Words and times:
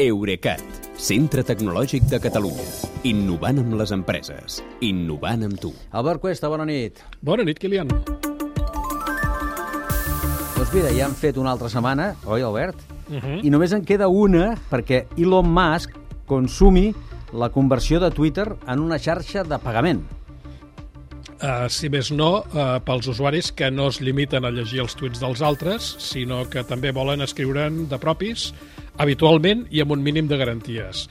Eurecat, 0.00 0.62
centre 0.96 1.42
tecnològic 1.44 2.06
de 2.08 2.16
Catalunya. 2.24 2.62
Innovant 3.04 3.58
amb 3.60 3.74
les 3.76 3.90
empreses. 3.92 4.62
Innovant 4.86 5.44
amb 5.44 5.58
tu. 5.60 5.74
Albert 5.92 6.22
Cuesta, 6.22 6.48
bona 6.48 6.64
nit. 6.64 7.02
Bona 7.20 7.44
nit, 7.44 7.58
Kilian. 7.60 7.90
Doncs 10.54 10.72
mira, 10.72 10.88
ja 10.96 11.04
han 11.04 11.16
fet 11.18 11.36
una 11.36 11.52
altra 11.52 11.68
setmana, 11.68 12.14
oi, 12.24 12.40
Albert? 12.40 12.80
Uh 13.10 13.18
-huh. 13.18 13.44
I 13.44 13.50
només 13.50 13.72
en 13.76 13.84
queda 13.84 14.08
una 14.08 14.56
perquè 14.70 15.04
Elon 15.18 15.52
Musk 15.52 15.90
consumi 16.24 16.94
la 17.34 17.50
conversió 17.50 18.00
de 18.00 18.10
Twitter 18.10 18.56
en 18.66 18.78
una 18.78 18.98
xarxa 18.98 19.44
de 19.44 19.58
pagament. 19.58 20.00
Uh, 21.40 21.68
si 21.68 21.88
més 21.88 22.10
no, 22.10 22.44
uh, 22.52 22.80
pels 22.84 23.06
usuaris 23.06 23.50
que 23.52 23.70
no 23.70 23.88
es 23.88 24.00
limiten 24.00 24.44
a 24.44 24.50
llegir 24.50 24.80
els 24.80 24.94
tuits 24.94 25.20
dels 25.20 25.40
altres, 25.40 25.96
sinó 25.98 26.42
que 26.50 26.64
també 26.64 26.90
volen 26.92 27.20
escriure'n 27.20 27.88
de 27.88 27.98
propis, 27.98 28.52
habitualment 29.00 29.66
i 29.72 29.80
amb 29.80 29.96
un 29.96 30.04
mínim 30.04 30.28
de 30.28 30.38
garanties. 30.40 31.06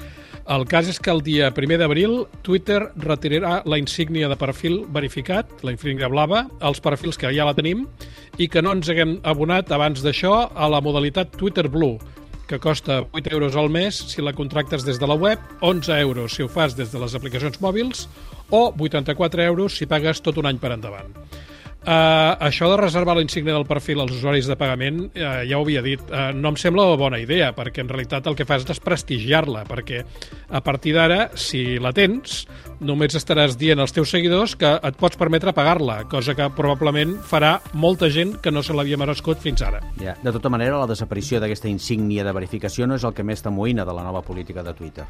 El 0.50 0.64
cas 0.66 0.88
és 0.90 0.98
que 0.98 1.12
el 1.14 1.20
dia 1.22 1.52
1 1.54 1.78
d'abril 1.78 2.24
Twitter 2.42 2.80
retirarà 2.98 3.60
la 3.70 3.78
insígnia 3.78 4.30
de 4.32 4.38
perfil 4.38 4.80
verificat, 4.90 5.52
la 5.62 5.76
insígnia 5.76 6.10
blava, 6.10 6.48
als 6.60 6.82
perfils 6.82 7.22
que 7.22 7.30
ja 7.36 7.46
la 7.46 7.54
tenim 7.54 7.86
i 8.42 8.48
que 8.50 8.64
no 8.66 8.74
ens 8.74 8.90
haguem 8.90 9.20
abonat 9.30 9.70
abans 9.70 10.02
d'això 10.02 10.48
a 10.50 10.70
la 10.74 10.82
modalitat 10.82 11.38
Twitter 11.38 11.68
Blue, 11.70 12.00
que 12.50 12.58
costa 12.58 13.04
8 13.14 13.30
euros 13.30 13.56
al 13.56 13.70
mes 13.70 13.94
si 14.10 14.26
la 14.26 14.34
contractes 14.34 14.88
des 14.88 14.98
de 14.98 15.06
la 15.06 15.14
web, 15.14 15.38
11 15.62 16.00
euros 16.02 16.34
si 16.34 16.42
ho 16.42 16.50
fas 16.50 16.74
des 16.74 16.90
de 16.90 16.98
les 16.98 17.14
aplicacions 17.14 17.62
mòbils 17.62 18.08
o 18.50 18.74
84 18.74 19.46
euros 19.46 19.78
si 19.78 19.86
pagues 19.86 20.24
tot 20.26 20.42
un 20.42 20.50
any 20.50 20.58
per 20.58 20.74
endavant. 20.74 21.14
Uh, 21.90 22.36
això 22.46 22.68
de 22.70 22.76
reservar 22.78 23.16
la 23.18 23.24
insígnia 23.26 23.56
del 23.56 23.66
perfil 23.66 24.04
als 24.04 24.12
usuaris 24.14 24.46
de 24.46 24.54
pagament, 24.60 25.08
uh, 25.10 25.40
ja 25.50 25.58
ho 25.58 25.64
havia 25.64 25.82
dit, 25.82 26.02
uh, 26.12 26.28
no 26.38 26.52
em 26.54 26.58
sembla 26.62 26.86
una 26.86 27.00
bona 27.02 27.18
idea, 27.18 27.48
perquè 27.58 27.82
en 27.82 27.90
realitat 27.90 28.28
el 28.30 28.38
que 28.38 28.46
fa 28.46 28.60
és 28.60 28.68
desprestigiar-la, 28.70 29.64
perquè 29.66 30.04
a 30.54 30.62
partir 30.62 30.94
d'ara, 30.94 31.32
si 31.34 31.80
la 31.82 31.90
tens, 31.98 32.44
només 32.80 33.16
estaràs 33.18 33.58
dient 33.58 33.82
als 33.82 33.96
teus 33.96 34.12
seguidors 34.14 34.54
que 34.60 34.70
et 34.70 35.00
pots 35.02 35.18
permetre 35.18 35.54
pagar-la, 35.56 36.04
cosa 36.12 36.36
que 36.38 36.46
probablement 36.56 37.16
farà 37.26 37.56
molta 37.74 38.12
gent 38.14 38.36
que 38.44 38.54
no 38.54 38.62
se 38.64 38.76
l'havia 38.78 39.00
merescut 39.00 39.42
fins 39.42 39.64
ara. 39.66 39.82
Ja. 40.00 40.14
De 40.22 40.34
tota 40.36 40.52
manera, 40.54 40.78
la 40.78 40.88
desaparició 40.90 41.42
d'aquesta 41.42 41.72
insígnia 41.72 42.24
de 42.28 42.36
verificació 42.36 42.86
no 42.86 43.00
és 43.00 43.08
el 43.08 43.16
que 43.18 43.26
més 43.26 43.42
t'amoïna 43.42 43.88
de 43.88 43.98
la 43.98 44.06
nova 44.06 44.22
política 44.22 44.62
de 44.64 44.76
Twitter. 44.78 45.08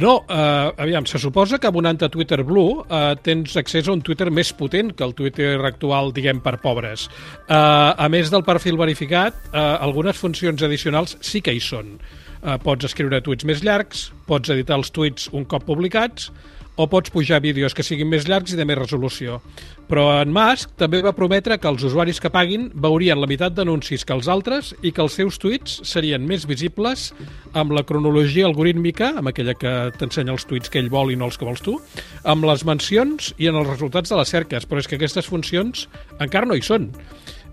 No, 0.00 0.16
eh, 0.24 0.72
aviam, 0.80 1.04
se 1.06 1.20
suposa 1.20 1.60
que 1.60 1.68
abonant 1.68 2.00
a 2.02 2.08
Twitter 2.08 2.40
Blue 2.42 2.80
eh, 2.88 3.14
tens 3.22 3.58
accés 3.60 3.88
a 3.88 3.92
un 3.92 4.00
Twitter 4.00 4.30
més 4.32 4.54
potent 4.56 4.94
que 4.96 5.04
el 5.04 5.14
Twitter 5.14 5.58
actual, 5.60 6.13
diguem, 6.14 6.40
per 6.44 6.56
pobres. 6.62 7.08
Eh, 7.48 7.54
a 7.54 8.08
més 8.12 8.30
del 8.32 8.44
perfil 8.46 8.78
verificat, 8.80 9.36
eh, 9.52 9.58
algunes 9.60 10.18
funcions 10.20 10.62
addicionals 10.62 11.18
sí 11.20 11.42
que 11.44 11.54
hi 11.54 11.62
són. 11.62 11.98
Eh, 12.44 12.58
pots 12.64 12.84
escriure 12.84 13.22
tuits 13.24 13.46
més 13.48 13.62
llargs, 13.64 14.10
pots 14.28 14.52
editar 14.52 14.76
els 14.80 14.90
tuits 14.94 15.30
un 15.32 15.46
cop 15.48 15.64
publicats, 15.64 16.30
o 16.76 16.86
pots 16.90 17.12
pujar 17.14 17.40
vídeos 17.44 17.74
que 17.74 17.84
siguin 17.86 18.08
més 18.10 18.26
llargs 18.28 18.54
i 18.54 18.58
de 18.58 18.66
més 18.66 18.78
resolució. 18.78 19.40
Però 19.88 20.06
en 20.22 20.32
Musk 20.34 20.72
també 20.80 21.02
va 21.04 21.14
prometre 21.14 21.58
que 21.60 21.68
els 21.68 21.84
usuaris 21.86 22.18
que 22.20 22.32
paguin 22.32 22.70
veurien 22.74 23.20
la 23.20 23.28
meitat 23.30 23.54
d'anuncis 23.54 24.04
que 24.04 24.16
els 24.16 24.28
altres 24.32 24.72
i 24.82 24.92
que 24.94 25.02
els 25.04 25.18
seus 25.20 25.38
tuits 25.38 25.80
serien 25.86 26.24
més 26.26 26.48
visibles 26.48 27.10
amb 27.52 27.74
la 27.76 27.84
cronologia 27.86 28.48
algorítmica, 28.48 29.12
amb 29.20 29.30
aquella 29.30 29.54
que 29.58 29.74
t'ensenya 29.98 30.34
els 30.34 30.48
tuits 30.48 30.72
que 30.72 30.80
ell 30.82 30.90
vol 30.90 31.12
i 31.12 31.18
no 31.20 31.28
els 31.28 31.38
que 31.38 31.46
vols 31.46 31.62
tu, 31.62 31.76
amb 32.24 32.48
les 32.48 32.64
mencions 32.66 33.34
i 33.38 33.50
en 33.52 33.60
els 33.60 33.70
resultats 33.70 34.10
de 34.10 34.18
les 34.18 34.34
cerques. 34.34 34.66
Però 34.66 34.82
és 34.82 34.90
que 34.90 34.98
aquestes 34.98 35.28
funcions 35.30 35.86
encara 36.18 36.48
no 36.48 36.56
hi 36.58 36.64
són. 36.64 36.90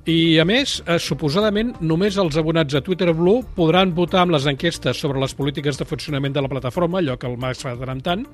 I, 0.10 0.40
a 0.42 0.46
més, 0.50 0.80
eh, 0.88 0.96
suposadament, 0.98 1.76
només 1.86 2.16
els 2.18 2.38
abonats 2.40 2.74
a 2.74 2.82
Twitter 2.82 3.12
Blue 3.14 3.44
podran 3.54 3.92
votar 3.94 4.24
amb 4.24 4.34
les 4.34 4.48
enquestes 4.50 4.98
sobre 4.98 5.22
les 5.22 5.36
polítiques 5.38 5.78
de 5.78 5.86
funcionament 5.86 6.34
de 6.34 6.42
la 6.42 6.50
plataforma, 6.50 6.98
allò 6.98 7.20
que 7.22 7.30
el 7.30 7.38
Max 7.38 7.62
fa 7.62 7.76
tant 7.78 8.02
tant, 8.02 8.26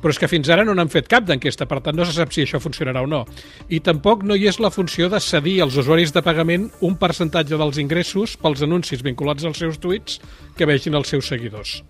però 0.00 0.14
és 0.14 0.18
que 0.18 0.30
fins 0.32 0.48
ara 0.48 0.64
no 0.64 0.72
n'han 0.72 0.88
fet 0.88 1.12
cap 1.12 1.28
d'enquesta, 1.28 1.68
per 1.68 1.82
tant 1.84 1.96
no 1.96 2.08
se 2.08 2.16
sap 2.16 2.32
si 2.32 2.46
això 2.46 2.56
funcionarà 2.58 3.04
o 3.04 3.06
no. 3.06 3.26
I 3.68 3.80
tampoc 3.84 4.24
no 4.24 4.34
hi 4.34 4.48
és 4.48 4.60
la 4.64 4.72
funció 4.72 5.10
de 5.12 5.20
cedir 5.20 5.60
als 5.60 5.76
usuaris 5.76 6.16
de 6.16 6.24
pagament 6.24 6.70
un 6.80 6.96
percentatge 6.96 7.60
dels 7.60 7.76
ingressos 7.76 8.38
pels 8.40 8.64
anuncis 8.64 9.04
vinculats 9.04 9.44
als 9.44 9.60
seus 9.60 9.76
tuits 9.78 10.22
que 10.56 10.64
vegin 10.64 10.96
els 10.96 11.12
seus 11.12 11.28
seguidors. 11.28 11.82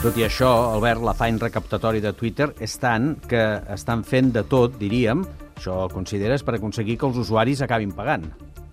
Tot 0.00 0.16
i 0.16 0.22
això, 0.24 0.48
Albert, 0.72 1.02
l'afany 1.04 1.36
recaptatori 1.42 2.00
de 2.00 2.14
Twitter 2.16 2.46
és 2.64 2.72
tant 2.80 3.10
que 3.28 3.42
estan 3.74 4.00
fent 4.00 4.30
de 4.32 4.40
tot, 4.48 4.78
diríem, 4.80 5.26
això 5.52 5.74
consideres, 5.92 6.40
per 6.40 6.54
aconseguir 6.56 6.96
que 6.96 7.04
els 7.04 7.18
usuaris 7.20 7.60
acabin 7.60 7.92
pagant. 7.92 8.24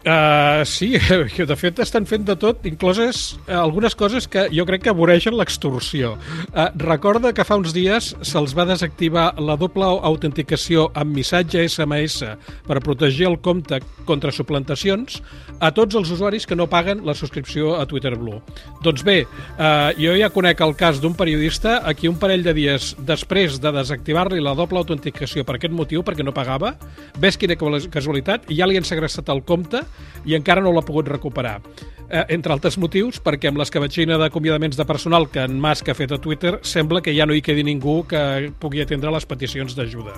Uh, 0.06 0.63
sí, 0.63 0.94
de 1.50 1.56
fet 1.58 1.80
estan 1.81 2.06
fent 2.08 2.24
de 2.28 2.35
tot, 2.40 2.62
incloses 2.69 3.34
uh, 3.47 3.58
algunes 3.63 3.96
coses 3.97 4.28
que 4.30 4.46
jo 4.53 4.63
crec 4.69 4.85
que 4.85 4.94
voregen 4.96 5.35
l'extorsió. 5.35 6.13
Uh, 6.53 6.69
recorda 6.80 7.34
que 7.35 7.44
fa 7.44 7.58
uns 7.59 7.74
dies 7.75 8.13
se'ls 8.22 8.53
va 8.56 8.68
desactivar 8.69 9.31
la 9.41 9.57
doble 9.59 9.90
autenticació 10.07 10.86
amb 10.96 11.18
missatge 11.18 11.66
SMS 11.66 12.22
per 12.69 12.78
protegir 12.86 13.25
el 13.28 13.40
compte 13.44 13.81
contra 14.07 14.31
suplantacions 14.31 15.18
a 15.59 15.74
tots 15.75 15.97
els 15.97 16.13
usuaris 16.13 16.46
que 16.47 16.56
no 16.56 16.69
paguen 16.69 17.02
la 17.03 17.18
subscripció 17.18 17.74
a 17.75 17.88
Twitter 17.90 18.13
Blue. 18.16 18.40
Doncs 18.86 19.03
bé, 19.03 19.18
uh, 19.25 19.91
jo 19.97 20.13
ja 20.16 20.31
conec 20.31 20.62
el 20.63 20.78
cas 20.78 21.02
d'un 21.02 21.18
periodista 21.18 21.81
a 21.81 21.96
qui 21.97 22.07
un 22.07 22.22
parell 22.22 22.46
de 22.46 22.53
dies 22.56 22.94
després 23.02 23.57
de 23.59 23.74
desactivar-li 23.75 24.40
la 24.46 24.56
doble 24.56 24.80
autenticació 24.80 25.44
per 25.44 25.57
aquest 25.57 25.75
motiu, 25.75 26.06
perquè 26.06 26.24
no 26.24 26.38
pagava, 26.38 26.75
ves 27.19 27.36
quina 27.36 27.57
casualitat, 27.57 28.47
ja 28.53 28.69
li 28.69 28.78
han 28.78 28.88
segrestat 28.88 29.34
el 29.34 29.44
compte 29.44 29.84
i 30.25 30.35
encara 30.38 30.62
no 30.62 30.74
l'ha 30.75 30.85
pogut 30.85 31.08
recuperar. 31.08 31.59
Eh, 32.08 32.24
entre 32.31 32.53
altres 32.56 32.78
motius, 32.80 33.19
perquè 33.24 33.50
amb 33.50 33.59
l'escabatxina 33.59 34.18
d'acomiadaments 34.22 34.78
de 34.80 34.85
personal 34.88 35.28
que 35.31 35.44
en 35.44 35.59
Musk 35.59 35.90
ha 35.91 35.97
fet 35.97 36.13
a 36.16 36.22
Twitter, 36.24 36.58
sembla 36.63 37.02
que 37.03 37.16
ja 37.16 37.28
no 37.28 37.35
hi 37.35 37.44
quedi 37.44 37.66
ningú 37.68 38.00
que 38.07 38.53
pugui 38.59 38.81
atendre 38.81 39.12
les 39.12 39.28
peticions 39.28 39.75
d'ajuda. 39.75 40.16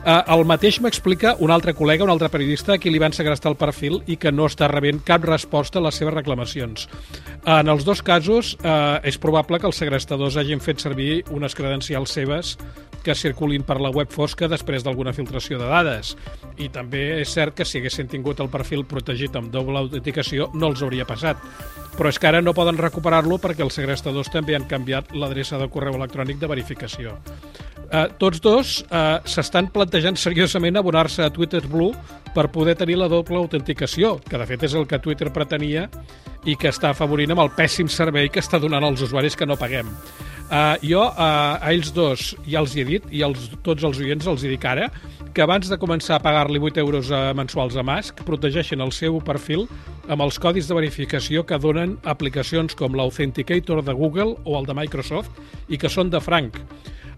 Eh, 0.00 0.22
el 0.32 0.46
mateix 0.48 0.78
m'explica 0.80 1.34
un 1.44 1.52
altre 1.52 1.74
col·lega, 1.76 2.06
un 2.06 2.12
altre 2.12 2.30
periodista, 2.32 2.72
a 2.72 2.80
qui 2.80 2.88
li 2.88 3.00
van 3.02 3.12
segrestar 3.12 3.52
el 3.52 3.58
perfil 3.60 3.98
i 4.08 4.16
que 4.16 4.32
no 4.32 4.46
està 4.48 4.70
rebent 4.72 5.02
cap 5.04 5.26
resposta 5.28 5.78
a 5.78 5.84
les 5.84 6.00
seves 6.00 6.16
reclamacions. 6.16 6.88
En 7.44 7.68
els 7.68 7.84
dos 7.84 8.00
casos, 8.02 8.56
eh, 8.64 9.00
és 9.04 9.20
probable 9.20 9.60
que 9.60 9.68
els 9.68 9.76
segrestadors 9.76 10.40
hagin 10.40 10.60
fet 10.64 10.80
servir 10.80 11.24
unes 11.30 11.54
credencials 11.54 12.16
seves 12.16 12.56
que 13.04 13.14
circulin 13.14 13.64
per 13.66 13.78
la 13.80 13.92
web 13.94 14.10
fosca 14.12 14.48
després 14.50 14.84
d'alguna 14.84 15.14
filtració 15.16 15.58
de 15.60 15.68
dades. 15.70 16.14
I 16.60 16.68
també 16.72 17.20
és 17.20 17.32
cert 17.32 17.56
que 17.56 17.66
si 17.66 17.80
haguessin 17.80 18.10
tingut 18.10 18.40
el 18.40 18.50
perfil 18.52 18.84
protegit 18.88 19.36
amb 19.36 19.52
doble 19.52 19.80
autenticació 19.80 20.50
no 20.54 20.72
els 20.72 20.82
hauria 20.82 21.08
passat. 21.08 21.40
Però 21.96 22.08
és 22.08 22.18
que 22.18 22.30
ara 22.30 22.42
no 22.44 22.56
poden 22.56 22.78
recuperar-lo 22.80 23.40
perquè 23.42 23.64
els 23.66 23.76
segrestadors 23.76 24.32
també 24.32 24.56
han 24.56 24.68
canviat 24.70 25.14
l'adreça 25.16 25.58
de 25.60 25.68
correu 25.68 25.98
electrònic 25.98 26.38
de 26.40 26.52
verificació. 26.54 27.16
Uh, 27.90 28.06
tots 28.22 28.38
dos 28.38 28.76
uh, 28.86 29.18
s'estan 29.26 29.66
plantejant 29.74 30.14
seriosament 30.14 30.78
abonar-se 30.78 31.24
a 31.26 31.32
Twitter 31.34 31.64
Blue 31.66 31.90
per 32.34 32.46
poder 32.54 32.76
tenir 32.78 33.00
la 33.00 33.08
doble 33.10 33.40
autenticació, 33.40 34.20
que 34.22 34.38
de 34.38 34.46
fet 34.46 34.68
és 34.68 34.76
el 34.78 34.86
que 34.86 35.00
Twitter 35.02 35.32
pretenia 35.34 35.88
i 36.46 36.54
que 36.54 36.70
està 36.70 36.92
afavorint 36.94 37.34
amb 37.34 37.42
el 37.42 37.50
pèssim 37.56 37.90
servei 37.90 38.30
que 38.30 38.38
està 38.38 38.60
donant 38.62 38.86
als 38.86 39.02
usuaris 39.02 39.34
que 39.34 39.48
no 39.48 39.58
paguem. 39.58 39.90
Uh, 40.50 40.74
jo 40.82 41.02
uh, 41.02 41.58
a 41.62 41.70
ells 41.70 41.92
dos 41.94 42.32
ja 42.42 42.62
els 42.62 42.72
he 42.74 42.82
dit, 42.86 43.04
i 43.14 43.24
als, 43.26 43.50
tots 43.66 43.82
els 43.86 43.98
oients 44.02 44.26
els 44.26 44.42
hi 44.42 44.50
dic 44.50 44.64
ara, 44.66 44.88
que 45.34 45.44
abans 45.44 45.66
de 45.70 45.78
començar 45.78 46.16
a 46.16 46.22
pagar-li 46.22 46.58
8 46.58 46.82
euros 46.82 47.10
uh, 47.14 47.30
mensuals 47.38 47.74
a 47.78 47.84
Musk, 47.86 48.24
protegeixen 48.26 48.82
el 48.82 48.90
seu 48.94 49.20
perfil 49.22 49.68
amb 50.10 50.22
els 50.26 50.40
codis 50.42 50.66
de 50.66 50.74
verificació 50.74 51.44
que 51.46 51.58
donen 51.62 51.98
aplicacions 52.02 52.74
com 52.74 52.98
l'Authenticator 52.98 53.84
de 53.86 53.94
Google 53.94 54.34
o 54.42 54.58
el 54.58 54.66
de 54.66 54.74
Microsoft 54.74 55.70
i 55.70 55.78
que 55.78 55.90
són 55.90 56.10
de 56.10 56.22
franc. 56.22 56.58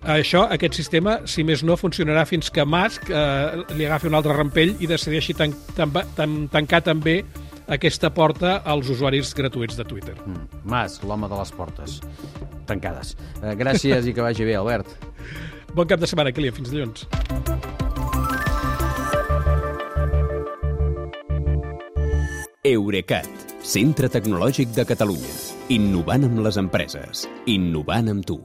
Això, 0.03 0.49
aquest 0.51 0.75
sistema, 0.75 1.21
si 1.31 1.45
més 1.47 1.63
no, 1.63 1.77
funcionarà 1.79 2.25
fins 2.27 2.51
que 2.51 2.65
Musk 2.67 3.11
eh, 3.11 3.63
li 3.79 3.87
agafi 3.87 4.11
un 4.11 4.19
altre 4.19 4.35
rampell 4.35 4.75
i 4.83 4.89
decideixi 4.91 5.37
tan, 5.39 5.55
tan, 5.77 5.95
tan, 6.17 6.35
tancar 6.51 6.83
també 6.83 7.21
aquesta 7.71 8.11
porta 8.11 8.57
als 8.67 8.91
usuaris 8.91 9.31
gratuïts 9.39 9.79
de 9.79 9.87
Twitter. 9.87 10.17
Mm. 10.27 10.63
Musk, 10.67 11.07
l'home 11.07 11.31
de 11.31 11.39
les 11.39 11.55
portes 11.55 12.01
tancades. 12.67 13.15
Eh, 13.43 13.55
gràcies 13.59 14.11
i 14.11 14.15
que 14.17 14.27
vagi 14.27 14.49
bé, 14.49 14.59
Albert. 14.59 14.91
Bon 15.73 15.87
cap 15.87 16.03
de 16.03 16.11
setmana, 16.11 16.35
Kilian. 16.35 16.59
Fins 16.59 16.75
dilluns. 16.75 17.07
Eurecat, 22.67 23.31
centre 23.63 24.11
tecnològic 24.11 24.75
de 24.75 24.87
Catalunya. 24.87 25.37
Innovant 25.75 26.27
amb 26.27 26.43
les 26.43 26.59
empreses. 26.59 27.29
Innovant 27.51 28.11
amb 28.11 28.27
tu. 28.27 28.43